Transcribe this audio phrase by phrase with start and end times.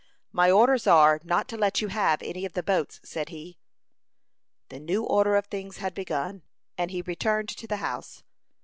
[0.31, 3.59] "My orders are, not to let you have any of the boats," said he.
[4.69, 6.41] The new order of things had begun,
[6.75, 8.23] and he returned to the house.